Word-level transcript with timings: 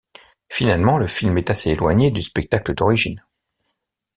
Finalement, 0.49 0.97
le 0.97 1.05
film 1.05 1.37
est 1.37 1.51
assez 1.51 1.69
éloigné 1.69 2.09
du 2.09 2.23
spectacle 2.23 2.73
d'origine. 2.73 3.23